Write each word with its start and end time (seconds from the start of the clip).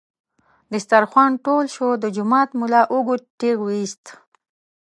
دسترخوان 0.71 1.31
ټول 1.45 1.65
شو، 1.75 1.87
د 2.03 2.05
جومات 2.15 2.49
ملا 2.59 2.81
اوږد 2.93 3.21
ټېغ 3.39 3.57
ویست. 3.67 4.03